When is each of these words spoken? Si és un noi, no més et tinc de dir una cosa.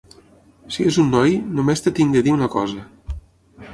Si 0.75 0.85
és 0.91 0.97
un 1.03 1.11
noi, 1.15 1.35
no 1.59 1.67
més 1.67 1.85
et 1.91 1.91
tinc 2.01 2.17
de 2.17 2.25
dir 2.29 2.35
una 2.39 2.49
cosa. 2.59 2.87